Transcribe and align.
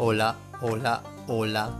Hola, 0.00 0.36
hola, 0.60 1.02
hola. 1.26 1.72